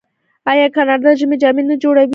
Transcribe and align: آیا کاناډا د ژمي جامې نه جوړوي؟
آیا 0.51 0.67
کاناډا 0.75 1.09
د 1.13 1.17
ژمي 1.19 1.37
جامې 1.41 1.63
نه 1.69 1.75
جوړوي؟ 1.83 2.09